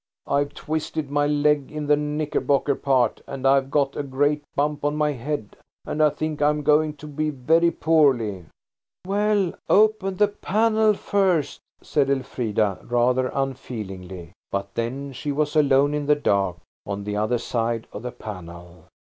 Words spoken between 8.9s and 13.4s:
"Well, open the panel first," said Elfrida, rather